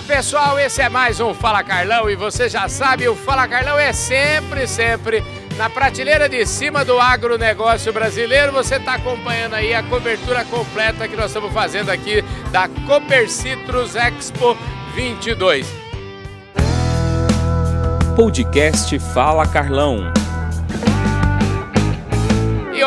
Olá 0.00 0.16
pessoal, 0.16 0.58
esse 0.58 0.80
é 0.80 0.88
mais 0.88 1.20
um 1.20 1.34
Fala 1.34 1.62
Carlão 1.62 2.08
e 2.08 2.16
você 2.16 2.48
já 2.48 2.66
sabe, 2.70 3.06
o 3.06 3.14
Fala 3.14 3.46
Carlão 3.46 3.78
é 3.78 3.92
sempre, 3.92 4.66
sempre 4.66 5.22
na 5.58 5.68
prateleira 5.68 6.26
de 6.26 6.46
cima 6.46 6.82
do 6.86 6.98
agronegócio 6.98 7.92
brasileiro. 7.92 8.50
Você 8.50 8.76
está 8.76 8.94
acompanhando 8.94 9.56
aí 9.56 9.74
a 9.74 9.82
cobertura 9.82 10.42
completa 10.46 11.06
que 11.06 11.14
nós 11.14 11.26
estamos 11.26 11.52
fazendo 11.52 11.90
aqui 11.90 12.24
da 12.50 12.66
Cooper 12.86 13.28
Citrus 13.30 13.94
Expo 13.94 14.56
22. 14.94 15.66
Podcast 18.16 18.98
Fala 18.98 19.46
Carlão. 19.46 20.10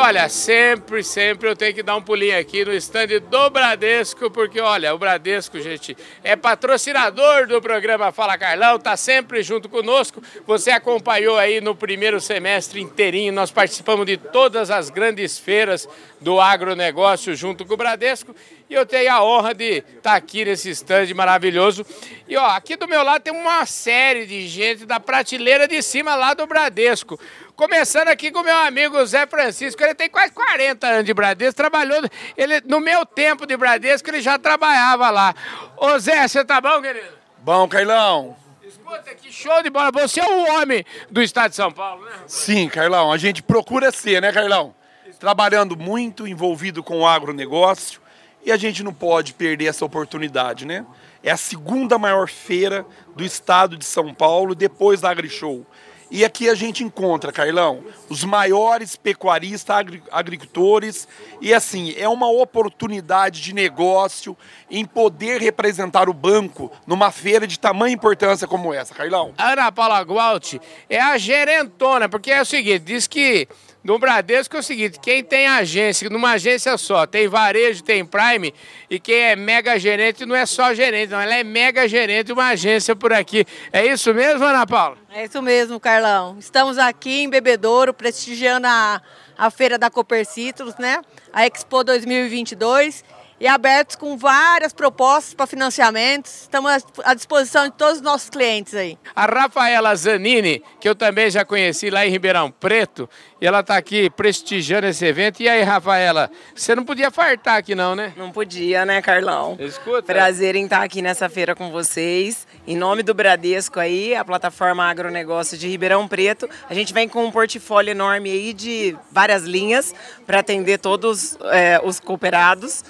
Olha, 0.05 0.27
sempre, 0.27 1.01
sempre 1.01 1.47
eu 1.47 1.55
tenho 1.55 1.73
que 1.73 1.81
dar 1.81 1.95
um 1.95 2.01
pulinho 2.01 2.37
aqui 2.37 2.65
no 2.65 2.73
stand 2.73 3.21
do 3.29 3.49
Bradesco, 3.49 4.29
porque 4.29 4.59
olha, 4.59 4.93
o 4.93 4.97
Bradesco, 4.97 5.57
gente, 5.61 5.95
é 6.21 6.35
patrocinador 6.35 7.47
do 7.47 7.61
programa 7.61 8.11
Fala 8.11 8.37
Carlão, 8.37 8.77
tá 8.77 8.97
sempre 8.97 9.41
junto 9.41 9.69
conosco. 9.69 10.21
Você 10.45 10.71
acompanhou 10.71 11.37
aí 11.37 11.61
no 11.61 11.73
primeiro 11.73 12.19
semestre 12.19 12.81
inteirinho, 12.81 13.31
nós 13.31 13.49
participamos 13.49 14.05
de 14.05 14.17
todas 14.17 14.69
as 14.69 14.89
grandes 14.89 15.39
feiras 15.39 15.87
do 16.19 16.39
agronegócio 16.41 17.33
junto 17.33 17.63
com 17.63 17.75
o 17.75 17.77
Bradesco. 17.77 18.35
E 18.69 18.73
eu 18.73 18.85
tenho 18.85 19.11
a 19.11 19.23
honra 19.23 19.53
de 19.53 19.77
estar 19.77 20.01
tá 20.01 20.15
aqui 20.15 20.43
nesse 20.43 20.69
stand 20.71 21.13
maravilhoso. 21.15 21.85
E 22.27 22.35
ó, 22.35 22.45
aqui 22.47 22.75
do 22.75 22.87
meu 22.87 23.03
lado 23.03 23.21
tem 23.21 23.31
uma 23.31 23.65
série 23.65 24.25
de 24.25 24.47
gente 24.47 24.85
da 24.85 24.99
prateleira 24.99 25.67
de 25.67 25.81
cima 25.81 26.15
lá 26.15 26.33
do 26.33 26.47
Bradesco. 26.47 27.19
Começando 27.55 28.07
aqui 28.07 28.31
com 28.31 28.41
meu 28.41 28.57
amigo 28.57 29.05
Zé 29.05 29.27
Francisco, 29.27 29.83
ele 29.83 29.93
tem 29.93 30.09
quase 30.09 30.33
40 30.33 30.87
anos 30.87 31.05
de 31.05 31.13
Bradesco, 31.13 31.55
trabalhou, 31.55 32.01
ele, 32.35 32.61
no 32.65 32.79
meu 32.79 33.05
tempo 33.05 33.45
de 33.45 33.55
Bradesco 33.55 34.09
ele 34.09 34.21
já 34.21 34.39
trabalhava 34.39 35.11
lá. 35.11 35.35
Ô 35.77 35.99
Zé, 35.99 36.27
você 36.27 36.43
tá 36.43 36.59
bom, 36.59 36.81
querido? 36.81 37.13
Bom, 37.37 37.67
Carlão. 37.67 38.35
Escuta, 38.63 39.13
que 39.13 39.31
show 39.31 39.61
de 39.61 39.69
bola, 39.69 39.91
você 39.91 40.19
é 40.19 40.25
o 40.25 40.55
homem 40.55 40.83
do 41.11 41.21
estado 41.21 41.51
de 41.51 41.55
São 41.55 41.71
Paulo, 41.71 42.03
né? 42.05 42.11
Sim, 42.25 42.67
Carlão, 42.67 43.11
a 43.11 43.17
gente 43.17 43.43
procura 43.43 43.91
ser, 43.91 44.19
né, 44.19 44.31
Carlão? 44.31 44.73
Trabalhando 45.19 45.77
muito, 45.77 46.27
envolvido 46.27 46.81
com 46.81 47.01
o 47.01 47.07
agronegócio, 47.07 48.01
e 48.43 48.51
a 48.51 48.57
gente 48.57 48.83
não 48.83 48.93
pode 48.93 49.33
perder 49.33 49.65
essa 49.65 49.85
oportunidade, 49.85 50.65
né? 50.65 50.85
É 51.21 51.31
a 51.31 51.37
segunda 51.37 51.99
maior 51.99 52.27
feira 52.27 52.85
do 53.15 53.23
estado 53.23 53.77
de 53.77 53.85
São 53.85 54.11
Paulo, 54.13 54.55
depois 54.55 55.01
da 55.01 55.11
AgriShow. 55.11 55.65
E 56.11 56.23
aqui 56.23 56.49
a 56.49 56.55
gente 56.55 56.83
encontra, 56.83 57.31
Carlão, 57.31 57.83
os 58.09 58.23
maiores 58.23 58.95
pecuaristas, 58.95 59.75
agri 59.75 60.03
agricultores. 60.11 61.07
E 61.41 61.53
assim, 61.53 61.93
é 61.97 62.07
uma 62.07 62.29
oportunidade 62.29 63.41
de 63.41 63.53
negócio 63.53 64.37
em 64.69 64.85
poder 64.85 65.41
representar 65.41 66.09
o 66.09 66.13
banco 66.13 66.71
numa 66.85 67.11
feira 67.11 67.47
de 67.47 67.59
tamanha 67.59 67.93
importância 67.93 68.47
como 68.47 68.73
essa, 68.73 68.93
Carlão. 68.93 69.33
Ana 69.37 69.71
Paula 69.71 70.01
Gualt 70.01 70.55
é 70.89 70.99
a 70.99 71.17
gerentona, 71.17 72.07
porque 72.07 72.31
é 72.31 72.41
o 72.41 72.45
seguinte, 72.45 72.79
diz 72.79 73.07
que 73.07 73.47
no 73.83 73.99
Bradesco 73.99 74.55
é 74.55 74.59
o 74.59 74.63
seguinte, 74.63 74.97
quem 74.97 75.21
tem 75.21 75.45
agência, 75.45 76.09
numa 76.09 76.31
agência 76.31 76.77
só, 76.77 77.05
tem 77.05 77.27
varejo, 77.27 77.83
tem 77.83 78.05
Prime, 78.05 78.53
e 78.89 78.97
quem 78.97 79.15
é 79.15 79.35
mega 79.35 79.77
gerente 79.77 80.25
não 80.25 80.35
é 80.35 80.45
só 80.45 80.73
gerente, 80.73 81.09
não, 81.09 81.19
ela 81.19 81.35
é 81.35 81.43
mega 81.43 81.85
gerente 81.85 82.27
de 82.27 82.33
uma 82.33 82.47
agência 82.47 82.95
por 82.95 83.11
aqui. 83.11 83.45
É 83.73 83.85
isso 83.85 84.13
mesmo, 84.13 84.45
Ana 84.45 84.65
Paula? 84.65 84.97
É 85.13 85.25
isso 85.25 85.41
mesmo, 85.41 85.79
Carlão. 85.81 86.37
Estamos 86.39 86.77
aqui 86.77 87.23
em 87.23 87.29
Bebedouro, 87.29 87.93
prestigiando 87.93 88.67
a, 88.67 89.01
a 89.37 89.51
feira 89.51 89.77
da 89.77 89.89
Cooper 89.89 90.25
Citrus, 90.25 90.75
né? 90.77 91.01
A 91.33 91.45
Expo 91.45 91.83
2022 91.83 93.03
e 93.43 93.47
abertos 93.47 93.97
com 93.97 94.15
várias 94.17 94.71
propostas 94.71 95.33
para 95.33 95.45
financiamentos. 95.45 96.43
Estamos 96.43 96.71
à 97.03 97.13
disposição 97.13 97.65
de 97.65 97.73
todos 97.73 97.97
os 97.97 98.01
nossos 98.01 98.29
clientes 98.29 98.73
aí. 98.73 98.97
A 99.13 99.25
Rafaela 99.25 99.93
Zanini, 99.95 100.63
que 100.79 100.87
eu 100.87 100.95
também 100.95 101.29
já 101.29 101.43
conheci 101.43 101.89
lá 101.89 102.05
em 102.05 102.09
Ribeirão 102.09 102.49
Preto, 102.49 103.09
e 103.43 103.45
ela 103.45 103.59
está 103.59 103.75
aqui 103.75 104.09
prestigiando 104.09 104.87
esse 104.87 105.05
evento. 105.05 105.43
E 105.43 105.49
aí, 105.49 105.63
Rafaela, 105.63 106.31
você 106.55 106.73
não 106.73 106.85
podia 106.85 107.11
fartar 107.11 107.57
aqui 107.57 107.75
não, 107.75 107.93
né? 107.93 108.13
Não 108.15 108.31
podia, 108.31 108.85
né, 108.85 109.01
Carlão? 109.01 109.57
Escuta. 109.59 110.01
Prazer 110.01 110.55
em 110.55 110.63
estar 110.63 110.81
aqui 110.81 111.01
nessa 111.01 111.27
feira 111.27 111.53
com 111.53 111.69
vocês. 111.69 112.47
Em 112.65 112.77
nome 112.77 113.03
do 113.03 113.13
Bradesco 113.13 113.81
aí, 113.81 114.15
a 114.15 114.23
plataforma 114.23 114.85
agronegócio 114.85 115.57
de 115.57 115.67
Ribeirão 115.67 116.07
Preto, 116.07 116.49
a 116.69 116.73
gente 116.73 116.93
vem 116.93 117.09
com 117.09 117.25
um 117.25 117.31
portfólio 117.31 117.91
enorme 117.91 118.31
aí 118.31 118.53
de 118.53 118.95
várias 119.11 119.43
linhas 119.43 119.93
para 120.25 120.39
atender 120.39 120.77
todos 120.77 121.37
é, 121.51 121.81
os 121.83 121.99
cooperados 121.99 122.81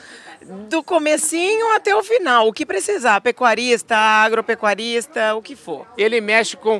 do 0.69 0.83
comecinho 0.83 1.73
até 1.73 1.95
o 1.95 2.03
final, 2.03 2.47
o 2.47 2.53
que 2.53 2.63
precisar, 2.63 3.21
pecuarista, 3.21 3.95
agropecuarista, 3.95 5.33
o 5.33 5.41
que 5.41 5.55
for. 5.55 5.87
Ele 5.97 6.21
mexe 6.21 6.55
com 6.55 6.79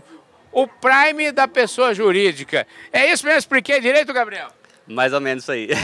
o 0.54 0.68
prime 0.68 1.32
da 1.32 1.48
pessoa 1.48 1.94
jurídica. 1.94 2.66
É 2.92 3.12
isso 3.12 3.26
mesmo? 3.26 3.40
Expliquei 3.40 3.82
direito, 3.82 4.14
Gabriel? 4.14 4.50
Mais 4.88 5.12
ou 5.12 5.20
menos 5.20 5.44
isso 5.44 5.52
aí. 5.52 5.70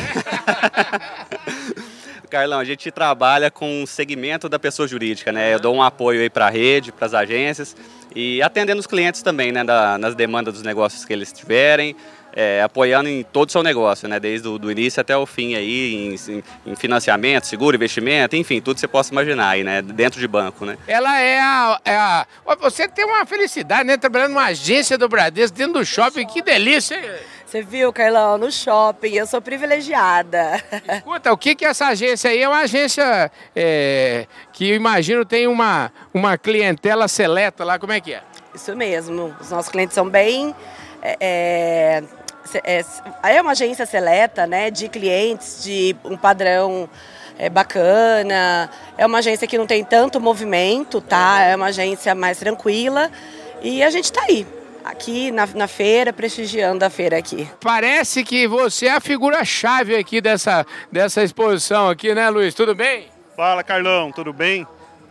Carlão, 2.29 2.59
a 2.59 2.63
gente 2.63 2.91
trabalha 2.91 3.49
com 3.49 3.81
o 3.81 3.87
segmento 3.87 4.47
da 4.47 4.59
pessoa 4.59 4.87
jurídica, 4.87 5.31
né? 5.31 5.51
Eu 5.53 5.59
dou 5.59 5.75
um 5.75 5.81
apoio 5.81 6.21
aí 6.21 6.29
para 6.29 6.45
a 6.45 6.49
rede, 6.49 6.91
para 6.91 7.07
as 7.07 7.13
agências 7.15 7.75
e 8.15 8.39
atendendo 8.41 8.79
os 8.79 8.85
clientes 8.85 9.23
também, 9.23 9.51
né? 9.51 9.63
Da, 9.63 9.97
nas 9.97 10.13
demandas 10.13 10.53
dos 10.53 10.63
negócios 10.63 11.03
que 11.03 11.11
eles 11.11 11.33
tiverem 11.33 11.95
é, 12.41 12.61
apoiando 12.61 13.09
em 13.09 13.21
todo 13.21 13.49
o 13.49 13.51
seu 13.51 13.61
negócio, 13.61 14.07
né? 14.07 14.17
Desde 14.17 14.47
o 14.47 14.57
do 14.57 14.71
início 14.71 15.01
até 15.01 15.17
o 15.17 15.25
fim 15.25 15.55
aí, 15.55 16.15
em, 16.25 16.41
em, 16.71 16.75
financiamento, 16.77 17.43
seguro, 17.43 17.75
investimento, 17.75 18.33
enfim, 18.37 18.61
tudo 18.61 18.75
que 18.75 18.79
você 18.79 18.87
possa 18.87 19.11
imaginar 19.11 19.49
aí, 19.49 19.61
né? 19.61 19.81
Dentro 19.81 20.21
de 20.21 20.27
banco, 20.27 20.65
né? 20.65 20.77
Ela 20.87 21.19
é 21.19 21.37
a, 21.37 21.81
é 21.83 21.97
a... 21.97 22.25
Você 22.61 22.87
tem 22.87 23.03
uma 23.03 23.25
felicidade, 23.25 23.83
né? 23.83 23.97
Trabalhando 23.97 24.29
numa 24.29 24.45
agência 24.45 24.97
do 24.97 25.09
Bradesco, 25.09 25.57
dentro 25.57 25.73
do 25.73 25.85
shopping, 25.85 26.25
que 26.25 26.41
delícia, 26.41 26.95
hein? 26.95 27.11
Você 27.45 27.61
viu, 27.61 27.91
Carlão, 27.91 28.37
no 28.37 28.49
shopping, 28.49 29.15
eu 29.15 29.27
sou 29.27 29.41
privilegiada. 29.41 30.63
Escuta, 30.95 31.33
o 31.33 31.37
que 31.37 31.55
que 31.55 31.65
essa 31.65 31.87
agência 31.87 32.29
aí 32.29 32.41
é 32.41 32.47
uma 32.47 32.59
agência 32.59 33.29
é, 33.53 34.27
que 34.53 34.69
eu 34.69 34.77
imagino 34.77 35.25
tem 35.25 35.45
uma, 35.45 35.91
uma 36.13 36.37
clientela 36.37 37.09
seleta 37.09 37.65
lá, 37.65 37.77
como 37.77 37.91
é 37.91 37.99
que 37.99 38.13
é? 38.13 38.21
Isso 38.55 38.73
mesmo, 38.77 39.35
os 39.41 39.49
nossos 39.49 39.69
clientes 39.69 39.93
são 39.93 40.07
bem 40.07 40.55
é, 41.01 42.03
é 42.63 42.83
é, 43.23 43.41
uma 43.41 43.51
agência 43.51 43.85
seleta, 43.85 44.45
né, 44.47 44.69
de 44.71 44.87
clientes 44.89 45.63
de 45.63 45.95
um 46.03 46.17
padrão 46.17 46.89
é, 47.37 47.49
bacana. 47.49 48.69
É 48.97 49.05
uma 49.05 49.19
agência 49.19 49.47
que 49.47 49.57
não 49.57 49.65
tem 49.65 49.83
tanto 49.83 50.19
movimento, 50.19 50.99
tá? 51.01 51.41
É 51.41 51.55
uma 51.55 51.67
agência 51.67 52.13
mais 52.13 52.37
tranquila 52.37 53.09
e 53.61 53.81
a 53.81 53.89
gente 53.89 54.05
está 54.05 54.21
aí. 54.23 54.45
Aqui 54.83 55.29
na, 55.29 55.45
na 55.47 55.67
feira, 55.67 56.11
prestigiando 56.11 56.83
a 56.83 56.89
feira 56.89 57.17
aqui. 57.17 57.47
Parece 57.61 58.23
que 58.23 58.47
você 58.47 58.87
é 58.87 58.93
a 58.93 59.01
figura-chave 59.01 59.95
aqui 59.95 60.21
dessa, 60.21 60.65
dessa 60.91 61.21
exposição 61.21 61.89
aqui, 61.89 62.15
né, 62.15 62.29
Luiz? 62.29 62.55
Tudo 62.55 62.73
bem? 62.73 63.07
Fala, 63.35 63.61
Carlão, 63.61 64.11
tudo 64.11 64.33
bem? 64.33 64.65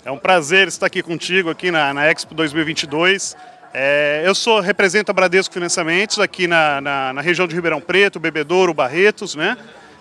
É 0.05 0.11
um 0.11 0.19
prazer 0.19 0.69
estar 0.69 0.87
aqui 0.87 1.03
contigo 1.03 1.51
aqui 1.51 1.71
na, 1.71 1.93
na 1.93 2.11
Expo 2.11 2.35
2022. 2.35 3.37
É, 3.73 4.23
eu 4.25 4.35
sou 4.35 4.61
represento 4.61 5.11
a 5.11 5.15
Bradesco 5.15 5.53
Financiamentos 5.53 6.19
aqui 6.19 6.47
na, 6.47 6.81
na, 6.81 7.13
na, 7.13 7.21
região 7.21 7.47
de 7.47 7.55
Ribeirão 7.55 7.81
Preto, 7.81 8.19
Bebedouro, 8.19 8.73
Barretos, 8.73 9.35
né? 9.35 9.59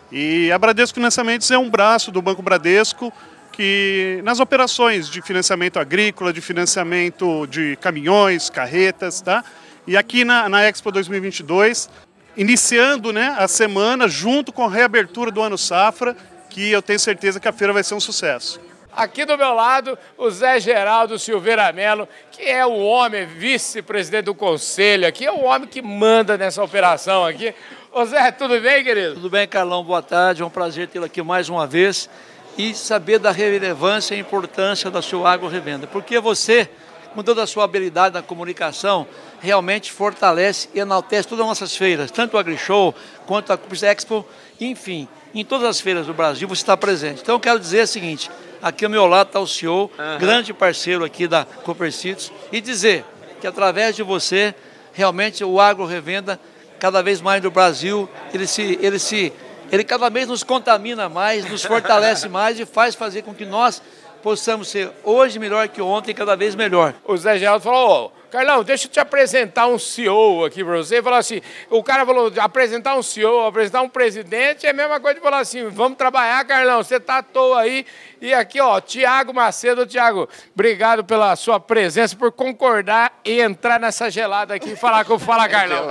E 0.09 0.49
a 0.51 0.57
Bradesco 0.57 0.95
Financiamentos 0.95 1.51
é 1.51 1.57
um 1.57 1.69
braço 1.69 2.09
do 2.09 2.21
Banco 2.21 2.41
Bradesco 2.41 3.11
que 3.51 4.21
nas 4.23 4.39
operações 4.39 5.09
de 5.09 5.21
financiamento 5.21 5.79
agrícola, 5.79 6.31
de 6.31 6.39
financiamento 6.39 7.45
de 7.47 7.75
caminhões, 7.77 8.49
carretas, 8.49 9.19
tá? 9.19 9.43
E 9.85 9.97
aqui 9.97 10.23
na, 10.23 10.47
na 10.47 10.63
Expo 10.63 10.91
2022, 10.91 11.89
iniciando 12.37 13.11
né, 13.11 13.35
a 13.37 13.47
semana 13.47 14.07
junto 14.07 14.53
com 14.53 14.65
a 14.65 14.69
reabertura 14.69 15.31
do 15.31 15.41
ano 15.41 15.57
safra, 15.57 16.15
que 16.49 16.69
eu 16.71 16.81
tenho 16.81 16.99
certeza 16.99 17.39
que 17.39 17.47
a 17.47 17.51
feira 17.51 17.73
vai 17.73 17.83
ser 17.83 17.95
um 17.95 17.99
sucesso. 17.99 18.61
Aqui 18.91 19.25
do 19.25 19.37
meu 19.37 19.53
lado, 19.53 19.97
o 20.17 20.29
Zé 20.29 20.59
Geraldo 20.59 21.19
Silveira 21.19 21.71
Melo, 21.71 22.07
que 22.31 22.43
é 22.43 22.65
o 22.65 22.77
homem 22.77 23.25
vice-presidente 23.25 24.25
do 24.25 24.35
conselho 24.35 25.07
aqui, 25.07 25.25
é 25.25 25.31
o 25.31 25.43
homem 25.43 25.67
que 25.67 25.81
manda 25.81 26.37
nessa 26.37 26.63
operação 26.63 27.25
aqui. 27.25 27.53
Ô 27.91 28.05
Zé, 28.05 28.31
tudo 28.31 28.59
bem, 28.59 28.83
querido? 28.83 29.15
Tudo 29.15 29.29
bem, 29.29 29.47
Carlão, 29.47 29.83
boa 29.83 30.01
tarde, 30.01 30.41
é 30.41 30.45
um 30.45 30.49
prazer 30.49 30.87
tê-lo 30.87 31.05
aqui 31.05 31.21
mais 31.21 31.47
uma 31.49 31.67
vez 31.67 32.09
e 32.57 32.73
saber 32.73 33.19
da 33.19 33.31
relevância 33.31 34.15
e 34.15 34.19
importância 34.19 34.89
da 34.89 35.01
sua 35.01 35.31
agro 35.31 35.47
revenda, 35.47 35.85
porque 35.85 36.19
você, 36.19 36.67
com 37.13 37.21
toda 37.21 37.43
a 37.43 37.47
sua 37.47 37.65
habilidade 37.65 38.15
na 38.15 38.23
comunicação, 38.23 39.05
realmente 39.39 39.91
fortalece 39.91 40.69
e 40.73 40.79
enaltece 40.79 41.27
todas 41.27 41.43
as 41.43 41.49
nossas 41.49 41.75
feiras, 41.75 42.09
tanto 42.09 42.35
o 42.35 42.39
AgriShow 42.39 42.95
quanto 43.27 43.53
a 43.53 43.57
Cupis 43.57 43.83
Expo, 43.83 44.25
enfim, 44.59 45.07
em 45.35 45.45
todas 45.45 45.67
as 45.67 45.79
feiras 45.79 46.07
do 46.07 46.13
Brasil 46.15 46.47
você 46.47 46.63
está 46.63 46.75
presente. 46.75 47.21
Então 47.21 47.35
eu 47.35 47.39
quero 47.39 47.59
dizer 47.59 47.83
o 47.83 47.87
seguinte, 47.87 48.31
Aqui 48.61 48.85
ao 48.85 48.91
meu 48.91 49.05
lado 49.05 49.27
está 49.27 49.39
o 49.39 49.47
senhor, 49.47 49.89
uhum. 49.97 50.17
grande 50.19 50.53
parceiro 50.53 51.03
aqui 51.03 51.27
da 51.27 51.45
Copercitos, 51.45 52.31
e 52.51 52.59
dizer 52.59 53.05
que 53.39 53.47
através 53.47 53.95
de 53.95 54.03
você, 54.03 54.53
realmente 54.93 55.43
o 55.43 55.59
agro 55.59 55.85
revenda 55.85 56.39
cada 56.79 57.01
vez 57.01 57.21
mais 57.21 57.41
no 57.43 57.51
Brasil, 57.51 58.09
ele 58.33 58.47
se, 58.47 58.77
ele 58.81 58.99
se, 58.99 59.31
ele 59.71 59.83
cada 59.83 60.09
vez 60.09 60.27
nos 60.27 60.43
contamina 60.43 61.07
mais, 61.09 61.49
nos 61.49 61.63
fortalece 61.63 62.27
mais 62.29 62.59
e 62.59 62.65
faz 62.65 62.95
fazer 62.95 63.23
com 63.23 63.33
que 63.33 63.45
nós 63.45 63.81
possamos 64.27 64.67
ser 64.67 64.91
hoje 65.05 65.39
melhor 65.39 65.69
que 65.69 65.81
ontem, 65.81 66.13
cada 66.13 66.35
vez 66.35 66.53
melhor. 66.53 66.93
O 67.05 67.15
Zé 67.15 67.39
Geraldo 67.39 67.63
falou, 67.63 68.07
ô, 68.07 68.29
Carlão, 68.29 68.61
deixa 68.61 68.85
eu 68.85 68.91
te 68.91 68.99
apresentar 68.99 69.67
um 69.67 69.79
CEO 69.79 70.43
aqui 70.43 70.65
para 70.65 70.75
você. 70.75 71.01
Falou 71.01 71.17
assim, 71.17 71.41
o 71.69 71.81
cara 71.81 72.05
falou, 72.05 72.29
apresentar 72.37 72.97
um 72.97 73.01
CEO, 73.01 73.45
apresentar 73.45 73.81
um 73.83 73.87
presidente 73.87 74.67
é 74.67 74.71
a 74.71 74.73
mesma 74.73 74.99
coisa 74.99 75.15
de 75.15 75.21
falar 75.21 75.39
assim, 75.39 75.69
vamos 75.69 75.97
trabalhar, 75.97 76.43
Carlão, 76.43 76.83
você 76.83 76.99
tá 76.99 77.19
à 77.19 77.23
toa 77.23 77.61
aí. 77.61 77.85
E 78.19 78.33
aqui, 78.33 78.59
ó, 78.59 78.81
Tiago 78.81 79.33
Macedo. 79.33 79.85
Tiago, 79.85 80.27
obrigado 80.53 81.05
pela 81.05 81.33
sua 81.37 81.57
presença, 81.57 82.13
por 82.13 82.33
concordar 82.33 83.17
e 83.23 83.39
entrar 83.39 83.79
nessa 83.79 84.11
gelada 84.11 84.53
aqui 84.53 84.71
e 84.71 84.75
falar 84.75 85.05
com 85.05 85.13
o 85.13 85.19
Fala 85.19 85.47
Carlão. 85.47 85.87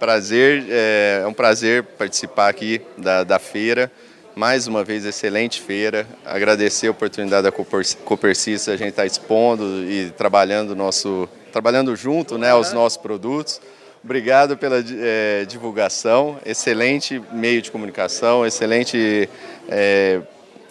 Prazer, 0.00 0.64
é, 0.70 1.20
é 1.22 1.26
um 1.26 1.34
prazer 1.34 1.82
participar 1.82 2.48
aqui 2.48 2.80
da, 2.96 3.22
da 3.22 3.38
feira. 3.38 3.92
Mais 4.36 4.66
uma 4.66 4.82
vez, 4.82 5.04
excelente 5.04 5.60
feira. 5.60 6.04
Agradecer 6.24 6.88
a 6.88 6.90
oportunidade 6.90 7.44
da 7.44 7.52
Copercista, 7.52 8.72
a 8.72 8.76
gente 8.76 8.88
está 8.88 9.06
expondo 9.06 9.84
e 9.88 10.10
trabalhando, 10.10 10.74
nosso, 10.74 11.28
trabalhando 11.52 11.94
junto 11.94 12.36
né, 12.36 12.50
aos 12.50 12.72
nossos 12.72 12.96
produtos. 12.96 13.60
Obrigado 14.02 14.56
pela 14.56 14.84
é, 15.00 15.44
divulgação, 15.44 16.36
excelente 16.44 17.22
meio 17.30 17.62
de 17.62 17.70
comunicação, 17.70 18.44
excelente. 18.44 19.28
É, 19.68 20.20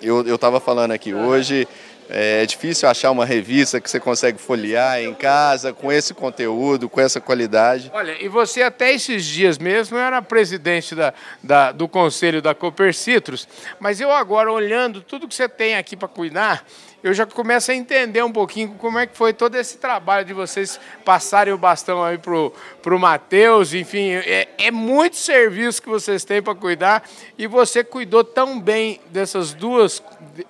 eu 0.02 0.36
estava 0.36 0.60
falando 0.60 0.92
aqui 0.92 1.14
hoje, 1.14 1.66
é 2.10 2.46
difícil 2.46 2.88
achar 2.88 3.12
uma 3.12 3.26
revista 3.26 3.80
que 3.80 3.90
você 3.90 4.00
consegue 4.00 4.40
folhear 4.40 5.00
em 5.00 5.14
casa 5.14 5.74
com 5.74 5.92
esse 5.92 6.14
conteúdo, 6.14 6.90
com 6.90 7.00
essa 7.00 7.20
qualidade. 7.22 7.92
Olha, 7.94 8.16
e 8.24 8.28
você 8.28 8.62
até 8.62 8.94
esses 8.94 9.26
dias 9.26 9.58
mesmo 9.58 9.98
era 9.98 10.22
presidente 10.22 10.96
da, 10.96 11.14
da 11.42 11.72
do 11.72 11.88
conselho 11.88 12.42
da 12.42 12.54
Cooper 12.54 12.94
Citrus, 12.94 13.48
mas 13.80 14.00
eu 14.00 14.12
agora 14.12 14.52
olhando 14.52 15.02
tudo 15.02 15.28
que 15.28 15.36
você 15.36 15.48
tem 15.48 15.76
aqui 15.76 15.96
para 15.96 16.08
cuidar, 16.08 16.66
eu 17.04 17.14
já 17.14 17.26
começo 17.26 17.70
a 17.70 17.76
entender 17.76 18.24
um 18.24 18.32
pouquinho 18.32 18.76
como 18.80 18.98
é 18.98 19.06
que 19.06 19.18
foi 19.18 19.34
todo 19.34 19.56
esse 19.56 19.78
trabalho 19.78 20.26
de 20.26 20.34
vocês 20.34 20.80
passarem 21.04 21.54
o 21.54 21.58
bastão 21.58 22.02
aí 22.02 22.18
pro, 22.18 22.54
pro 22.82 22.98
Matheus, 22.98 23.74
enfim, 23.74 24.12
é, 24.12 24.48
é 24.58 24.72
muito 24.72 25.18
serviço 25.18 25.82
que 25.82 25.90
vocês 25.90 26.24
têm 26.24 26.42
para 26.42 26.56
cuidar 26.56 27.04
e 27.38 27.46
você 27.46 27.84
cuidou 27.84 28.24
tão 28.24 28.58
bem 28.58 29.02
dessas 29.10 29.54
duas, 29.54 30.02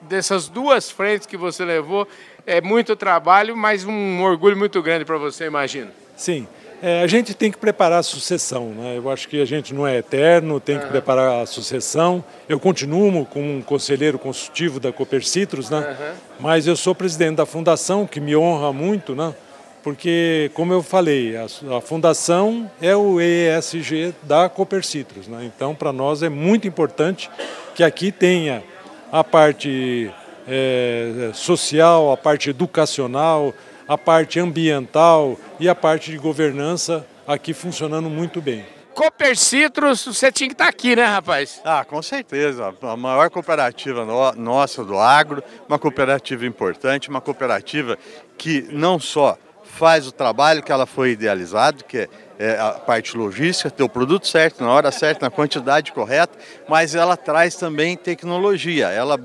dessas 0.02 0.48
duas 0.48 0.92
frentes 0.92 1.26
que 1.26 1.36
você 1.36 1.66
levou, 1.66 2.08
é 2.46 2.62
muito 2.62 2.96
trabalho, 2.96 3.58
mas 3.58 3.84
um 3.84 4.22
orgulho 4.22 4.56
muito 4.56 4.80
grande 4.82 5.06
para 5.06 5.18
você, 5.18 5.46
imagino. 5.46 5.90
Sim, 6.16 6.48
é, 6.86 7.02
a 7.02 7.08
gente 7.08 7.34
tem 7.34 7.50
que 7.50 7.58
preparar 7.58 8.00
a 8.00 8.04
sucessão. 8.04 8.72
Né? 8.72 8.98
Eu 8.98 9.10
acho 9.10 9.30
que 9.30 9.42
a 9.42 9.46
gente 9.46 9.74
não 9.74 9.88
é 9.88 9.98
eterno, 9.98 10.60
tem 10.60 10.78
que 10.78 10.84
uhum. 10.84 10.92
preparar 10.92 11.42
a 11.42 11.46
sucessão. 11.46 12.22
Eu 12.50 12.60
continuo 12.60 13.26
como 13.26 13.56
um 13.56 13.62
conselheiro 13.62 14.20
consultivo 14.20 14.82
da 14.82 14.92
Cooper 14.92 15.26
Citrus, 15.26 15.70
né? 15.70 15.80
Uhum. 15.80 16.16
mas 16.42 16.68
eu 16.68 16.76
sou 16.76 16.94
presidente 16.94 17.38
da 17.38 17.46
fundação, 17.46 18.06
que 18.06 18.20
me 18.20 18.36
honra 18.36 18.74
muito, 18.74 19.16
né? 19.16 19.34
porque, 19.82 20.50
como 20.54 20.74
eu 20.74 20.82
falei, 20.82 21.36
a, 21.36 21.46
a 21.78 21.82
fundação 21.82 22.72
é 22.82 22.96
o 22.96 23.20
ESG 23.20 24.14
da 24.24 24.50
Cooper 24.50 24.84
Citrus. 24.84 25.28
Né? 25.28 25.52
Então, 25.54 25.76
para 25.76 25.94
nós 25.94 26.22
é 26.22 26.30
muito 26.30 26.68
importante 26.68 27.30
que 27.76 27.84
aqui 27.84 28.12
tenha 28.12 28.64
a 29.12 29.24
parte 29.24 30.10
é, 30.48 31.32
social, 31.34 32.12
a 32.12 32.18
parte 32.18 32.50
educacional, 32.50 33.54
a 33.88 33.98
parte 33.98 34.40
ambiental 34.40 35.38
e 35.60 35.68
a 35.70 35.76
parte 35.76 36.12
de 36.12 36.18
governança 36.18 37.06
aqui 37.28 37.54
funcionando 37.54 38.10
muito 38.10 38.42
bem. 38.42 38.66
Cooper 38.94 39.36
Citrus, 39.36 40.06
você 40.06 40.32
tinha 40.32 40.48
que 40.48 40.54
estar 40.54 40.66
tá 40.66 40.70
aqui, 40.70 40.96
né, 40.96 41.04
rapaz? 41.06 41.60
Ah, 41.66 41.84
com 41.84 42.02
certeza. 42.02 42.74
A 42.82 42.96
maior 42.96 43.30
cooperativa 43.30 44.06
no, 44.06 44.32
nossa 44.34 44.84
do 44.84 44.98
agro, 45.00 45.44
uma 45.68 45.80
cooperativa 45.80 46.46
importante, 46.46 47.10
uma 47.10 47.20
cooperativa 47.20 47.98
que 48.38 48.68
não 48.72 49.00
só 49.00 49.38
faz 49.64 50.06
o 50.06 50.12
trabalho 50.12 50.62
que 50.62 50.72
ela 50.72 50.86
foi 50.86 51.12
idealizado, 51.12 51.84
que 51.84 51.98
é, 51.98 52.10
é 52.38 52.60
a 52.60 52.74
parte 52.74 53.18
logística, 53.18 53.72
ter 53.72 53.82
o 53.82 53.90
produto 53.90 54.28
certo, 54.28 54.64
na 54.64 54.72
hora 54.72 54.92
certa, 54.92 55.26
na 55.26 55.32
quantidade 55.32 55.92
correta, 55.92 56.38
mas 56.70 56.94
ela 56.94 57.18
traz 57.18 57.56
também 57.56 57.98
tecnologia. 57.98 58.90
Ela 58.90 59.20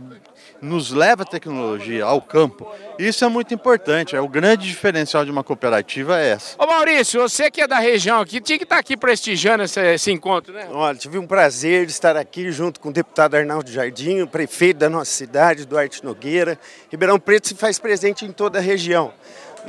nos 0.61 0.91
leva 0.91 1.23
a 1.23 1.27
tecnologia 1.27 2.05
ao 2.05 2.21
campo. 2.21 2.71
Isso 2.99 3.25
é 3.25 3.29
muito 3.29 3.55
importante, 3.55 4.17
é 4.17 4.21
o 4.21 4.29
grande 4.29 4.67
diferencial 4.67 5.25
de 5.25 5.31
uma 5.31 5.45
cooperativa 5.45 6.19
é 6.19 6.31
essa. 6.31 6.57
Ô 6.59 6.67
Maurício, 6.67 7.21
você 7.21 7.51
que 7.51 7.61
é 7.61 7.67
da 7.67 7.79
região 7.79 8.21
aqui, 8.21 8.41
tinha 8.41 8.59
que 8.59 8.65
estar 8.65 8.79
aqui 8.79 8.97
prestigiando 8.97 9.63
esse, 9.63 9.81
esse 9.81 10.11
encontro, 10.11 10.53
né? 10.53 10.69
Olha, 10.71 10.97
tive 10.97 11.19
um 11.19 11.27
prazer 11.27 11.87
de 11.87 11.93
estar 11.93 12.17
aqui 12.17 12.51
junto 12.51 12.81
com 12.81 12.89
o 12.89 12.93
deputado 12.93 13.37
Arnaldo 13.37 13.71
Jardim, 13.71 14.21
o 14.23 14.27
prefeito 14.27 14.79
da 14.79 14.91
nossa 14.91 15.11
cidade, 15.11 15.65
Duarte 15.65 16.05
Nogueira. 16.05 16.59
Ribeirão 16.91 17.19
Preto 17.19 17.49
se 17.49 17.55
faz 17.55 17.79
presente 17.79 18.25
em 18.25 18.33
toda 18.33 18.59
a 18.59 18.63
região. 18.63 19.13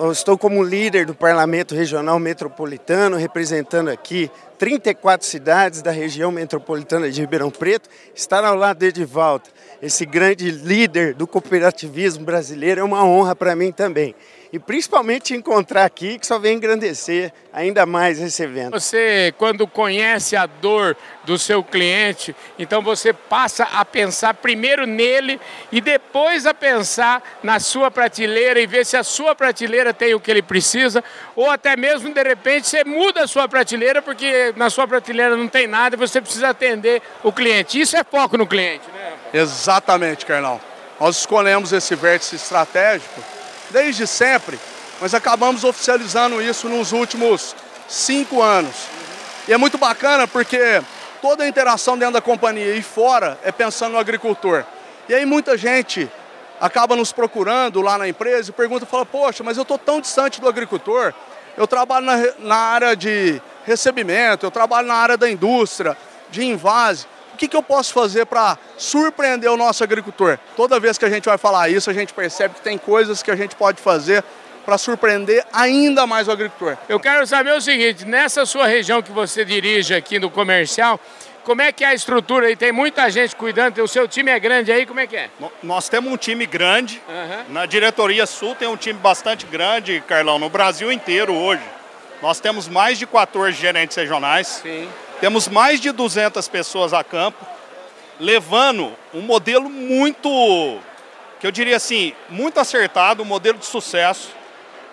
Eu 0.02 0.14
estou 0.14 0.38
como 0.38 0.64
líder 0.64 1.06
do 1.06 1.14
Parlamento 1.14 1.76
Regional 1.76 2.18
Metropolitano, 2.20 3.18
representando 3.18 3.90
aqui 3.90 4.32
34 4.58 5.28
cidades 5.28 5.82
da 5.82 5.92
região 5.92 6.32
metropolitana 6.32 7.12
de 7.12 7.20
Ribeirão 7.20 7.52
Preto. 7.52 7.90
Estar 8.16 8.46
ao 8.46 8.56
lado 8.56 8.78
de 8.78 8.86
Edivaldo, 8.86 9.50
esse 9.82 10.06
grande 10.06 10.52
líder 10.52 11.14
do 11.16 11.28
cooperativismo 11.28 12.24
brasileiro, 12.24 12.80
é 12.80 12.84
uma 12.84 13.04
honra 13.04 13.36
para 13.36 13.58
mim 13.58 13.74
também 13.74 14.16
e 14.52 14.58
principalmente 14.58 15.36
encontrar 15.36 15.86
aqui, 15.86 16.18
que 16.18 16.26
só 16.26 16.40
vem 16.40 16.58
engrandecer 16.58 17.32
ainda 17.54 17.86
mais 17.86 18.20
esse 18.20 18.42
evento. 18.42 18.72
Você, 18.72 19.34
quando 19.38 19.68
conhece 19.68 20.36
a 20.36 20.48
dor 20.48 20.98
do 21.24 21.38
seu 21.38 21.64
cliente, 21.64 22.36
então 22.58 22.82
você 22.82 23.14
passa 23.14 23.64
a 23.66 23.86
pensar 23.86 24.34
primeiro 24.34 24.88
nele 24.88 25.40
e 25.72 25.80
depois 25.80 26.48
a 26.48 26.54
pensar 26.54 27.22
na 27.44 27.60
sua 27.60 27.92
prateleira 27.92 28.60
e 28.60 28.66
ver 28.66 28.86
se 28.86 28.98
a 28.98 29.04
sua 29.04 29.36
prateleira 29.36 29.94
tem 29.94 30.16
o 30.16 30.20
que 30.20 30.32
ele 30.32 30.42
precisa, 30.42 31.04
ou 31.36 31.50
até 31.50 31.78
mesmo 31.78 32.12
de 32.12 32.24
repente 32.24 32.68
você 32.68 32.84
muda 32.84 33.24
a 33.24 33.28
sua 33.28 33.48
prateleira 33.48 34.02
porque 34.02 34.52
na 34.56 34.72
sua 34.72 34.88
prateleira 34.88 35.38
não 35.38 35.48
tem 35.48 35.68
nada 35.68 35.96
e 35.96 36.00
você 36.00 36.20
precisa 36.20 36.50
atender 36.50 37.04
o 37.24 37.32
cliente. 37.32 37.80
Isso 37.80 37.96
é 37.96 38.04
foco 38.04 38.36
no 38.36 38.48
cliente, 38.48 38.86
né? 38.92 39.14
Exatamente, 39.32 40.26
Carlão. 40.26 40.60
Nós 41.00 41.20
escolhemos 41.20 41.72
esse 41.72 41.96
vértice 41.96 42.36
estratégico 42.36 43.39
desde 43.70 44.06
sempre, 44.08 44.60
mas 45.02 45.14
acabamos 45.14 45.64
oficializando 45.64 46.42
isso 46.42 46.68
nos 46.68 46.92
últimos 46.92 47.56
cinco 47.88 48.42
anos. 48.42 48.76
E 49.48 49.54
é 49.54 49.58
muito 49.58 49.78
bacana 49.78 50.28
porque 50.28 50.82
toda 51.22 51.44
a 51.44 51.48
interação 51.48 51.98
dentro 51.98 52.14
da 52.14 52.22
companhia 52.22 52.76
e 52.76 52.82
fora 52.82 53.38
é 53.44 53.52
pensando 53.52 53.94
no 53.94 54.00
agricultor. 54.00 54.64
E 55.08 55.14
aí 55.14 55.26
muita 55.26 55.58
gente 55.58 56.10
acaba 56.60 56.96
nos 56.96 57.12
procurando 57.12 57.82
lá 57.82 57.98
na 57.98 58.08
empresa 58.08 58.50
e 58.50 58.54
pergunta, 58.54 58.86
fala, 58.86 59.06
poxa, 59.06 59.44
mas 59.44 59.58
eu 59.58 59.64
estou 59.64 59.78
tão 59.78 60.02
distante 60.02 60.42
do 60.42 60.48
agricultor, 60.48 61.14
eu 61.58 61.66
trabalho 61.66 62.06
na, 62.06 62.18
na 62.40 62.56
área 62.56 62.96
de 62.96 63.42
recebimento, 63.66 64.46
eu 64.46 64.52
trabalho 64.52 64.88
na 64.88 64.96
área 64.96 65.18
da 65.18 65.30
indústria, 65.30 65.98
de 66.30 66.46
invase 66.46 67.08
que, 67.40 67.48
que 67.48 67.56
eu 67.56 67.64
posso 67.64 67.94
fazer 67.94 68.26
para 68.26 68.58
surpreender 68.78 69.50
o 69.50 69.56
nosso 69.56 69.84
agricultor? 69.84 70.38
Toda 70.58 70.80
vez 70.80 70.98
que 70.98 71.06
a 71.06 71.10
gente 71.10 71.26
vai 71.26 71.38
falar 71.38 71.70
isso, 71.70 71.90
a 71.90 71.94
gente 71.94 72.14
percebe 72.14 72.56
que 72.56 72.62
tem 72.62 72.78
coisas 72.78 73.24
que 73.24 73.32
a 73.32 73.36
gente 73.36 73.56
pode 73.56 73.82
fazer 73.82 74.24
para 74.66 74.78
surpreender 74.78 75.44
ainda 75.54 76.06
mais 76.06 76.28
o 76.28 76.32
agricultor. 76.32 76.78
Eu 76.88 77.00
quero 77.00 77.26
saber 77.26 77.54
o 77.54 77.62
seguinte, 77.62 78.06
nessa 78.06 78.46
sua 78.46 78.68
região 78.68 79.02
que 79.02 79.12
você 79.12 79.46
dirige 79.46 79.96
aqui 79.96 80.20
no 80.20 80.30
comercial, 80.30 81.00
como 81.46 81.62
é 81.62 81.72
que 81.72 81.84
é 81.84 81.88
a 81.88 81.94
estrutura 81.94 82.48
aí? 82.48 82.56
Tem 82.56 82.72
muita 82.72 83.10
gente 83.10 83.36
cuidando, 83.36 83.82
o 83.82 83.88
seu 83.88 84.08
time 84.08 84.30
é 84.30 84.40
grande 84.40 84.72
aí, 84.72 84.86
como 84.86 85.00
é 85.00 85.08
que 85.08 85.16
é? 85.16 85.30
Nós 85.64 85.88
temos 85.88 86.12
um 86.12 86.18
time 86.18 86.46
grande, 86.46 87.02
uhum. 87.08 87.54
na 87.54 87.66
diretoria 87.66 88.26
sul 88.26 88.54
tem 88.54 88.68
um 88.68 88.78
time 88.78 89.00
bastante 89.00 89.46
grande, 89.46 90.04
Carlão, 90.06 90.38
no 90.38 90.50
Brasil 90.50 90.92
inteiro 90.92 91.34
hoje. 91.34 91.64
Nós 92.22 92.42
temos 92.42 92.68
mais 92.68 93.00
de 93.00 93.08
14 93.08 93.58
gerentes 93.58 93.96
regionais. 93.96 94.62
Sim. 94.62 94.90
Temos 95.20 95.50
mais 95.50 95.82
de 95.82 95.92
200 95.92 96.48
pessoas 96.48 96.94
a 96.94 97.04
campo, 97.04 97.46
levando 98.20 98.94
um 99.14 99.22
modelo 99.22 99.70
muito, 99.70 100.30
que 101.42 101.46
eu 101.46 101.52
diria 101.52 101.76
assim, 101.76 102.14
muito 102.30 102.58
acertado, 102.58 103.22
um 103.22 103.26
modelo 103.26 103.58
de 103.58 103.66
sucesso, 103.66 104.30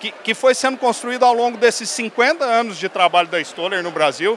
que, 0.00 0.10
que 0.10 0.34
foi 0.34 0.52
sendo 0.52 0.78
construído 0.78 1.24
ao 1.24 1.32
longo 1.32 1.56
desses 1.56 1.88
50 1.90 2.44
anos 2.44 2.76
de 2.76 2.88
trabalho 2.88 3.28
da 3.28 3.40
Stoller 3.40 3.84
no 3.84 3.92
Brasil. 3.92 4.36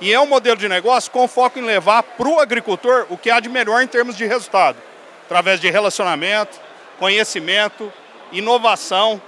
E 0.00 0.12
é 0.12 0.18
um 0.18 0.26
modelo 0.26 0.56
de 0.56 0.68
negócio 0.68 1.10
com 1.10 1.28
foco 1.28 1.58
em 1.58 1.62
levar 1.62 2.02
para 2.02 2.28
o 2.28 2.40
agricultor 2.40 3.06
o 3.10 3.18
que 3.18 3.30
há 3.30 3.38
de 3.38 3.48
melhor 3.50 3.82
em 3.82 3.86
termos 3.86 4.16
de 4.16 4.24
resultado, 4.24 4.78
através 5.26 5.60
de 5.60 5.70
relacionamento, 5.70 6.58
conhecimento, 6.98 7.92
inovação. 8.32 9.20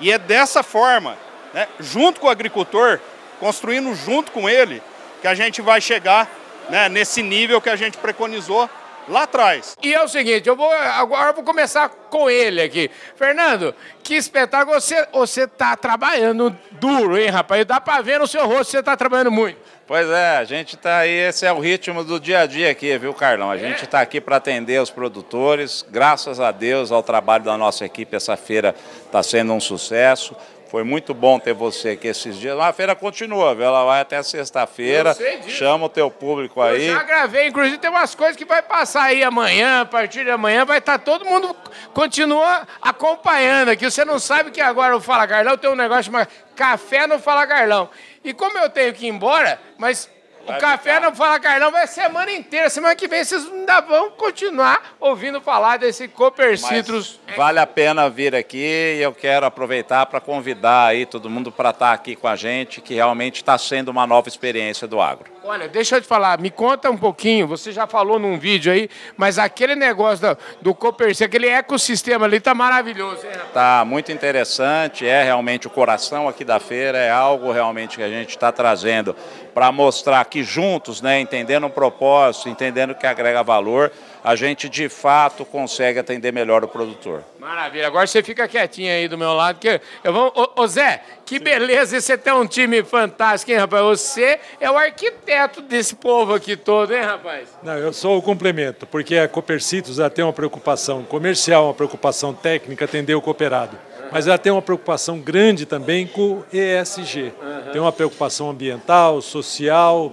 E 0.00 0.10
é 0.10 0.18
dessa 0.18 0.64
forma, 0.64 1.16
né, 1.54 1.68
junto 1.78 2.20
com 2.20 2.26
o 2.26 2.30
agricultor, 2.30 3.00
construindo 3.38 3.94
junto 3.94 4.32
com 4.32 4.48
ele, 4.48 4.82
que 5.26 5.30
a 5.30 5.34
gente 5.34 5.60
vai 5.60 5.80
chegar 5.80 6.30
né, 6.68 6.88
nesse 6.88 7.20
nível 7.20 7.60
que 7.60 7.68
a 7.68 7.74
gente 7.74 7.98
preconizou 7.98 8.70
lá 9.08 9.24
atrás. 9.24 9.76
E 9.82 9.92
é 9.92 10.00
o 10.00 10.06
seguinte, 10.06 10.48
eu 10.48 10.54
vou 10.54 10.70
agora 10.72 11.30
eu 11.30 11.34
vou 11.34 11.42
começar 11.42 11.88
com 11.88 12.30
ele 12.30 12.62
aqui. 12.62 12.88
Fernando, 13.16 13.74
que 14.04 14.14
espetáculo. 14.14 14.80
Você, 14.80 15.04
você 15.12 15.48
tá 15.48 15.76
trabalhando 15.76 16.56
duro, 16.72 17.18
hein, 17.18 17.28
rapaz? 17.28 17.64
Dá 17.64 17.80
pra 17.80 18.00
ver 18.02 18.20
no 18.20 18.26
seu 18.28 18.46
rosto 18.46 18.66
que 18.66 18.70
você 18.70 18.82
tá 18.84 18.96
trabalhando 18.96 19.32
muito. 19.32 19.58
Pois 19.84 20.08
é, 20.08 20.36
a 20.36 20.44
gente 20.44 20.74
está 20.74 20.98
aí, 20.98 21.10
esse 21.10 21.46
é 21.46 21.52
o 21.52 21.60
ritmo 21.60 22.02
do 22.02 22.18
dia 22.18 22.40
a 22.40 22.46
dia 22.46 22.70
aqui, 22.70 22.96
viu, 22.98 23.14
Carlão? 23.14 23.50
A 23.50 23.56
gente 23.56 23.84
está 23.84 24.00
aqui 24.00 24.20
para 24.20 24.36
atender 24.36 24.80
os 24.80 24.90
produtores. 24.90 25.84
Graças 25.88 26.40
a 26.40 26.50
Deus, 26.50 26.90
ao 26.90 27.04
trabalho 27.04 27.44
da 27.44 27.56
nossa 27.56 27.84
equipe, 27.84 28.14
essa 28.14 28.36
feira 28.36 28.74
está 29.04 29.22
sendo 29.22 29.52
um 29.52 29.60
sucesso. 29.60 30.36
Foi 30.68 30.82
muito 30.82 31.14
bom 31.14 31.38
ter 31.38 31.52
você 31.52 31.90
aqui 31.90 32.08
esses 32.08 32.36
dias. 32.36 32.58
A 32.58 32.72
feira 32.72 32.94
continua, 32.94 33.54
viu? 33.54 33.64
Ela 33.64 33.84
vai 33.84 34.00
até 34.00 34.22
sexta-feira. 34.22 35.16
Chama 35.48 35.86
o 35.86 35.88
teu 35.88 36.10
público 36.10 36.60
aí. 36.60 36.88
Eu 36.88 36.94
já 36.94 37.02
gravei, 37.04 37.48
inclusive 37.48 37.78
tem 37.78 37.88
umas 37.88 38.14
coisas 38.14 38.36
que 38.36 38.44
vai 38.44 38.62
passar 38.62 39.04
aí 39.04 39.22
amanhã, 39.22 39.82
a 39.82 39.84
partir 39.84 40.24
de 40.24 40.30
amanhã 40.30 40.64
vai 40.64 40.78
estar 40.78 40.98
todo 40.98 41.24
mundo 41.24 41.54
continua 41.94 42.66
acompanhando 42.82 43.68
aqui. 43.68 43.88
Você 43.88 44.04
não 44.04 44.18
sabe 44.18 44.50
que 44.50 44.60
agora 44.60 44.96
o 44.96 45.00
Fala 45.00 45.26
Carlão 45.26 45.56
tem 45.56 45.70
um 45.70 45.76
negócio 45.76 46.04
chamado 46.04 46.28
Café 46.54 47.06
no 47.06 47.18
Fala 47.18 47.46
Carlão. 47.46 47.88
E 48.24 48.34
como 48.34 48.58
eu 48.58 48.68
tenho 48.68 48.92
que 48.92 49.06
ir 49.06 49.10
embora, 49.10 49.60
mas 49.78 50.10
o 50.52 50.58
café 50.58 51.00
não 51.00 51.14
fala 51.14 51.40
Carlão 51.40 51.70
vai 51.70 51.86
semana 51.86 52.32
inteira. 52.32 52.70
Semana 52.70 52.94
que 52.94 53.08
vem 53.08 53.24
vocês 53.24 53.44
ainda 53.46 53.80
vão 53.80 54.10
continuar 54.10 54.96
ouvindo 55.00 55.40
falar 55.40 55.76
desse 55.76 56.08
Cooper 56.08 56.58
Citrus. 56.58 57.20
Vale 57.36 57.58
a 57.58 57.66
pena 57.66 58.08
vir 58.08 58.34
aqui 58.34 58.96
e 58.96 59.02
eu 59.02 59.12
quero 59.12 59.46
aproveitar 59.46 60.06
para 60.06 60.20
convidar 60.20 60.86
aí 60.86 61.06
todo 61.06 61.28
mundo 61.28 61.50
para 61.50 61.70
estar 61.70 61.92
aqui 61.92 62.16
com 62.16 62.28
a 62.28 62.36
gente, 62.36 62.80
que 62.80 62.94
realmente 62.94 63.36
está 63.36 63.58
sendo 63.58 63.88
uma 63.88 64.06
nova 64.06 64.28
experiência 64.28 64.86
do 64.86 65.00
agro. 65.00 65.35
Olha, 65.48 65.68
deixa 65.68 65.94
eu 65.94 66.02
te 66.02 66.08
falar, 66.08 66.40
me 66.40 66.50
conta 66.50 66.90
um 66.90 66.96
pouquinho, 66.96 67.46
você 67.46 67.70
já 67.70 67.86
falou 67.86 68.18
num 68.18 68.36
vídeo 68.36 68.72
aí, 68.72 68.90
mas 69.16 69.38
aquele 69.38 69.76
negócio 69.76 70.26
do, 70.26 70.38
do 70.60 70.74
Cooper, 70.74 71.12
aquele 71.22 71.46
ecossistema 71.46 72.26
ali 72.26 72.40
tá 72.40 72.52
maravilhoso, 72.52 73.24
hein? 73.24 73.32
Tá 73.54 73.84
muito 73.86 74.10
interessante, 74.10 75.06
é 75.06 75.22
realmente 75.22 75.68
o 75.68 75.70
coração 75.70 76.28
aqui 76.28 76.44
da 76.44 76.58
feira, 76.58 76.98
é 76.98 77.12
algo 77.12 77.52
realmente 77.52 77.96
que 77.96 78.02
a 78.02 78.08
gente 78.08 78.30
está 78.30 78.50
trazendo 78.50 79.14
para 79.54 79.70
mostrar 79.70 80.24
que 80.24 80.42
juntos, 80.42 81.00
né, 81.00 81.20
entendendo 81.20 81.68
o 81.68 81.70
propósito, 81.70 82.48
entendendo 82.48 82.92
que 82.92 83.06
agrega 83.06 83.44
valor, 83.44 83.92
a 84.26 84.34
gente 84.34 84.68
de 84.68 84.88
fato 84.88 85.44
consegue 85.44 86.00
atender 86.00 86.32
melhor 86.32 86.64
o 86.64 86.66
produtor. 86.66 87.22
Maravilha. 87.38 87.86
Agora 87.86 88.08
você 88.08 88.24
fica 88.24 88.48
quietinho 88.48 88.90
aí 88.90 89.06
do 89.06 89.16
meu 89.16 89.32
lado, 89.32 89.60
que 89.60 89.80
eu 90.02 90.12
vou. 90.12 90.32
Ô, 90.34 90.62
ô 90.62 90.66
Zé, 90.66 91.00
que 91.24 91.38
beleza 91.38 92.00
você 92.00 92.18
tem 92.18 92.32
um 92.32 92.44
time 92.44 92.82
fantástico, 92.82 93.52
hein, 93.52 93.58
rapaz? 93.58 93.84
Você 93.84 94.40
é 94.60 94.68
o 94.68 94.76
arquiteto 94.76 95.62
desse 95.62 95.94
povo 95.94 96.34
aqui 96.34 96.56
todo, 96.56 96.92
hein, 96.92 97.02
rapaz? 97.02 97.50
Não, 97.62 97.78
eu 97.78 97.92
sou 97.92 98.18
o 98.18 98.22
complemento, 98.22 98.84
porque 98.84 99.16
a 99.16 99.28
Copercitos 99.28 100.00
ela 100.00 100.10
tem 100.10 100.24
uma 100.24 100.32
preocupação 100.32 101.04
comercial, 101.04 101.66
uma 101.66 101.74
preocupação 101.74 102.34
técnica, 102.34 102.84
atender 102.84 103.14
o 103.14 103.22
cooperado. 103.22 103.78
Mas 104.10 104.26
ela 104.26 104.38
tem 104.38 104.50
uma 104.50 104.62
preocupação 104.62 105.20
grande 105.20 105.66
também 105.66 106.04
com 106.04 106.32
o 106.32 106.44
ESG. 106.52 107.32
Tem 107.72 107.80
uma 107.80 107.92
preocupação 107.92 108.50
ambiental, 108.50 109.22
social, 109.22 110.12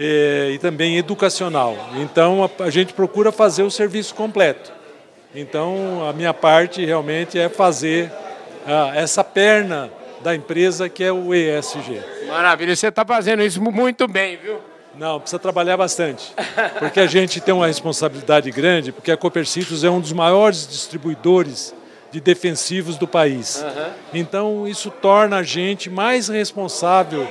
e, 0.00 0.52
e 0.54 0.58
também 0.58 0.96
educacional. 0.96 1.76
Então 1.96 2.42
a, 2.58 2.64
a 2.64 2.70
gente 2.70 2.94
procura 2.94 3.30
fazer 3.30 3.62
o 3.62 3.70
serviço 3.70 4.14
completo. 4.14 4.72
Então 5.34 6.08
a 6.08 6.12
minha 6.14 6.32
parte 6.32 6.84
realmente 6.84 7.38
é 7.38 7.50
fazer 7.50 8.10
ah, 8.66 8.92
essa 8.94 9.22
perna 9.22 9.90
da 10.22 10.34
empresa 10.34 10.88
que 10.88 11.04
é 11.04 11.12
o 11.12 11.34
ESG. 11.34 12.00
Maravilha, 12.26 12.74
você 12.74 12.88
está 12.88 13.04
fazendo 13.04 13.42
isso 13.42 13.60
muito 13.60 14.08
bem, 14.08 14.38
viu? 14.38 14.58
Não, 14.96 15.20
precisa 15.20 15.38
trabalhar 15.38 15.76
bastante. 15.76 16.32
Porque 16.78 17.00
a 17.00 17.06
gente 17.06 17.40
tem 17.40 17.54
uma 17.54 17.66
responsabilidade 17.66 18.50
grande, 18.50 18.92
porque 18.92 19.12
a 19.12 19.16
Copercitos 19.16 19.84
é 19.84 19.90
um 19.90 20.00
dos 20.00 20.12
maiores 20.12 20.66
distribuidores 20.66 21.74
de 22.10 22.20
defensivos 22.20 22.96
do 22.96 23.06
país. 23.06 23.62
Uhum. 23.62 23.92
Então, 24.12 24.68
isso 24.68 24.90
torna 24.90 25.38
a 25.38 25.42
gente 25.44 25.88
mais 25.88 26.28
responsável 26.28 27.26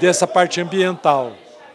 dessa 0.00 0.26
parte 0.26 0.60
ambiental. 0.60 1.32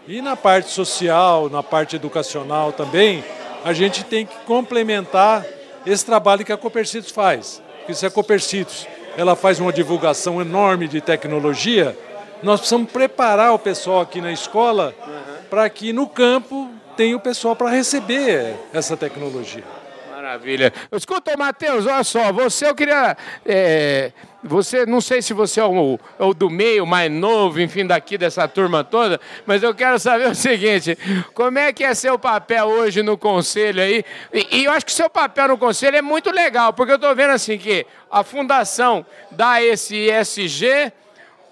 E 0.10 0.24
na 0.24 0.36
parte 0.36 0.72
social, 0.72 1.51
na 1.51 1.62
parte 1.62 1.96
educacional 1.96 2.72
também, 2.74 3.24
a 3.63 3.74
gente 3.74 4.04
tem 4.04 4.25
que 4.25 4.36
complementar 4.38 5.46
esse 5.86 6.04
trabalho 6.04 6.44
que 6.44 6.51
a 6.51 6.58
Copercitos 6.58 7.12
faz. 7.12 7.62
Porque 7.78 7.94
se 7.94 8.08
a 8.08 8.10
Copercitos 8.10 8.88
ela 9.16 9.36
faz 9.36 9.60
uma 9.60 9.72
divulgação 9.72 10.42
enorme 10.42 10.88
de 10.88 11.00
tecnologia, 11.00 11.96
nós 12.42 12.60
precisamos 12.60 12.92
preparar 12.92 13.54
o 13.54 13.60
pessoal 13.60 14.01
aqui 14.01 14.20
na 14.20 14.32
escola 14.32 14.96
uhum. 15.00 15.44
para 15.48 15.70
que 15.70 15.94
no 15.94 16.08
campo 16.08 16.72
tenha 16.98 17.16
o 17.16 17.20
pessoal 17.20 17.56
para 17.56 17.70
receber 17.70 18.56
essa 18.74 18.98
tecnologia. 18.98 19.63
Maravilha. 20.30 20.72
Escuta, 20.92 21.36
Matheus, 21.36 21.88
olha 21.88 22.04
só, 22.04 22.32
você 22.32 22.68
eu 22.68 22.76
queria. 22.76 23.18
É, 23.44 24.12
você, 24.44 24.86
não 24.86 25.02
sei 25.02 25.24
se 25.24 25.34
você 25.34 25.60
é 25.60 25.66
o, 25.66 26.00
o, 26.20 26.34
do 26.36 26.52
meio, 26.52 26.86
mais 26.86 27.12
novo, 27.12 27.60
enfim, 27.60 27.84
daqui 27.84 28.16
dessa 28.16 28.48
turma 28.48 28.84
toda, 28.84 29.20
mas 29.44 29.64
eu 29.64 29.74
quero 29.74 29.98
saber 29.98 30.30
o 30.30 30.36
seguinte: 30.36 30.96
como 31.34 31.58
é 31.58 31.74
que 31.74 31.84
é 31.84 31.96
seu 31.96 32.20
papel 32.20 32.68
hoje 32.68 33.02
no 33.02 33.18
conselho 33.18 33.82
aí? 33.82 34.06
E, 34.32 34.60
e 34.60 34.66
eu 34.66 34.72
acho 34.72 34.86
que 34.86 34.92
seu 34.92 35.10
papel 35.10 35.48
no 35.48 35.58
conselho 35.58 35.98
é 35.98 36.02
muito 36.02 36.30
legal, 36.30 36.74
porque 36.74 36.92
eu 36.92 36.98
estou 36.98 37.16
vendo 37.16 37.32
assim 37.32 37.58
que 37.58 37.84
a 38.12 38.24
fundação 38.24 39.04
dá 39.32 39.64
esse 39.64 40.10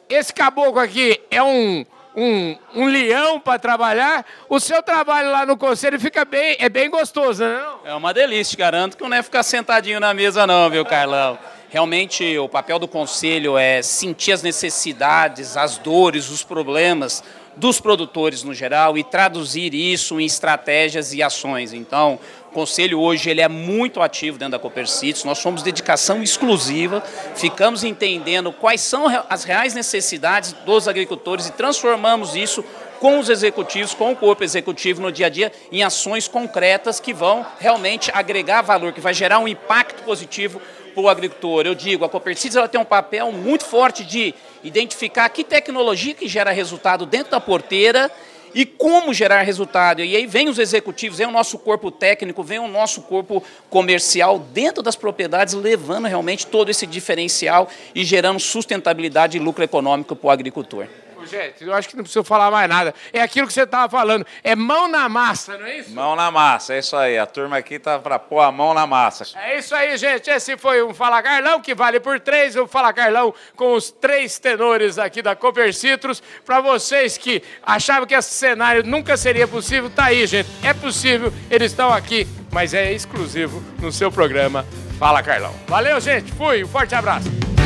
esse 0.07 0.33
caboclo 0.35 0.79
aqui 0.79 1.19
é 1.31 1.41
um 1.41 1.83
um, 2.17 2.57
um 2.73 2.87
leão 2.87 3.39
para 3.39 3.59
trabalhar, 3.59 4.25
o 4.49 4.59
seu 4.59 4.81
trabalho 4.81 5.31
lá 5.31 5.45
no 5.45 5.55
conselho 5.55 5.99
fica 5.99 6.25
bem, 6.25 6.55
é 6.57 6.67
bem 6.67 6.89
gostoso, 6.89 7.43
né? 7.43 7.61
Não? 7.61 7.91
É 7.91 7.93
uma 7.93 8.11
delícia, 8.11 8.57
garanto 8.57 8.97
que 8.97 9.03
não 9.03 9.15
é 9.15 9.21
ficar 9.21 9.43
sentadinho 9.43 9.99
na 9.99 10.15
mesa 10.15 10.47
não, 10.47 10.67
viu, 10.67 10.83
Carlão? 10.83 11.37
Realmente 11.69 12.35
o 12.39 12.49
papel 12.49 12.79
do 12.79 12.87
conselho 12.87 13.55
é 13.55 13.83
sentir 13.83 14.31
as 14.31 14.41
necessidades, 14.41 15.55
as 15.55 15.77
dores, 15.77 16.31
os 16.31 16.43
problemas 16.43 17.23
dos 17.55 17.79
produtores 17.79 18.43
no 18.43 18.53
geral 18.53 18.97
e 18.97 19.03
traduzir 19.03 19.75
isso 19.75 20.19
em 20.19 20.25
estratégias 20.25 21.13
e 21.13 21.21
ações. 21.21 21.71
Então, 21.71 22.19
conselho 22.57 22.99
hoje 22.99 23.29
ele 23.29 23.39
é 23.39 23.47
muito 23.47 24.01
ativo 24.01 24.35
dentro 24.35 24.53
da 24.53 24.57
Copercitos, 24.59 25.23
nós 25.23 25.37
somos 25.37 25.61
dedicação 25.61 26.23
exclusiva, 26.23 27.03
ficamos 27.35 27.83
entendendo 27.83 28.51
quais 28.51 28.81
são 28.81 29.05
as 29.29 29.43
reais 29.43 29.75
necessidades 29.75 30.53
dos 30.65 30.87
agricultores 30.87 31.45
e 31.45 31.51
transformamos 31.51 32.35
isso 32.35 32.65
com 32.99 33.19
os 33.19 33.29
executivos, 33.29 33.93
com 33.93 34.11
o 34.11 34.15
corpo 34.15 34.43
executivo 34.43 35.03
no 35.03 35.11
dia 35.11 35.27
a 35.27 35.29
dia, 35.29 35.51
em 35.71 35.83
ações 35.83 36.27
concretas 36.27 36.99
que 36.99 37.13
vão 37.13 37.45
realmente 37.59 38.09
agregar 38.11 38.63
valor, 38.63 38.91
que 38.91 38.99
vai 38.99 39.13
gerar 39.13 39.37
um 39.37 39.47
impacto 39.47 40.01
positivo 40.01 40.59
para 40.95 41.03
o 41.03 41.07
agricultor. 41.07 41.67
Eu 41.67 41.75
digo, 41.75 42.05
a 42.05 42.09
Copercitos 42.09 42.57
ela 42.57 42.67
tem 42.67 42.81
um 42.81 42.85
papel 42.85 43.31
muito 43.31 43.65
forte 43.65 44.03
de 44.03 44.33
identificar 44.63 45.29
que 45.29 45.43
tecnologia 45.43 46.15
que 46.15 46.27
gera 46.27 46.49
resultado 46.49 47.05
dentro 47.05 47.29
da 47.29 47.39
porteira 47.39 48.11
e 48.53 48.65
como 48.65 49.13
gerar 49.13 49.41
resultado. 49.41 50.03
E 50.03 50.15
aí 50.15 50.25
vem 50.25 50.49
os 50.49 50.59
executivos, 50.59 51.17
vem 51.17 51.27
o 51.27 51.31
nosso 51.31 51.57
corpo 51.57 51.91
técnico, 51.91 52.43
vem 52.43 52.59
o 52.59 52.67
nosso 52.67 53.01
corpo 53.01 53.43
comercial 53.69 54.39
dentro 54.39 54.83
das 54.83 54.95
propriedades, 54.95 55.53
levando 55.53 56.07
realmente 56.07 56.47
todo 56.47 56.69
esse 56.69 56.85
diferencial 56.85 57.69
e 57.93 58.03
gerando 58.03 58.39
sustentabilidade 58.39 59.37
e 59.37 59.39
lucro 59.39 59.63
econômico 59.63 60.15
para 60.15 60.27
o 60.27 60.31
agricultor 60.31 60.87
gente, 61.27 61.63
eu 61.63 61.73
acho 61.73 61.89
que 61.89 61.95
não 61.95 62.03
precisa 62.03 62.23
falar 62.23 62.49
mais 62.49 62.67
nada. 62.69 62.93
É 63.13 63.21
aquilo 63.21 63.47
que 63.47 63.53
você 63.53 63.63
estava 63.63 63.89
falando. 63.89 64.25
É 64.43 64.55
mão 64.55 64.87
na 64.87 65.07
massa, 65.07 65.57
não 65.57 65.65
é 65.65 65.77
isso? 65.77 65.91
Mão 65.91 66.15
na 66.15 66.31
massa, 66.31 66.73
é 66.73 66.79
isso 66.79 66.95
aí. 66.95 67.17
A 67.17 67.25
turma 67.25 67.57
aqui 67.57 67.77
tá 67.77 67.99
para 67.99 68.17
pôr 68.17 68.39
a 68.39 68.51
mão 68.51 68.73
na 68.73 68.87
massa. 68.87 69.25
É 69.37 69.57
isso 69.59 69.75
aí, 69.75 69.97
gente. 69.97 70.29
Esse 70.29 70.57
foi 70.57 70.83
um 70.83 70.93
Fala 70.93 71.21
Carlão, 71.21 71.61
que 71.61 71.75
vale 71.75 71.99
por 71.99 72.19
três. 72.19 72.55
O 72.55 72.67
Fala 72.67 72.93
Carlão 72.93 73.33
com 73.55 73.73
os 73.73 73.91
três 73.91 74.39
tenores 74.39 74.97
aqui 74.97 75.21
da 75.21 75.35
Cooper 75.35 75.73
Citrus. 75.73 76.21
Para 76.45 76.61
vocês 76.61 77.17
que 77.17 77.43
achavam 77.63 78.07
que 78.07 78.15
esse 78.15 78.33
cenário 78.33 78.83
nunca 78.83 79.17
seria 79.17 79.47
possível, 79.47 79.89
tá 79.89 80.05
aí, 80.05 80.25
gente. 80.25 80.49
É 80.63 80.73
possível, 80.73 81.33
eles 81.49 81.71
estão 81.71 81.91
aqui, 81.91 82.27
mas 82.51 82.73
é 82.73 82.91
exclusivo 82.91 83.61
no 83.79 83.91
seu 83.91 84.11
programa 84.11 84.65
Fala 84.97 85.21
Carlão. 85.21 85.53
Valeu, 85.67 85.99
gente. 85.99 86.31
Fui. 86.31 86.63
Um 86.63 86.67
forte 86.67 86.95
abraço. 86.95 87.56